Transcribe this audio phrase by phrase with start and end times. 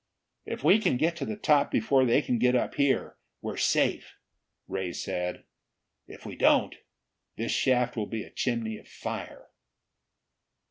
[0.47, 4.15] "If we can get to the top before they can get up here, we're safe,"
[4.67, 5.43] Ray said.
[6.07, 6.73] "If we don't,
[7.37, 9.51] this shaft will be a chimney of fire."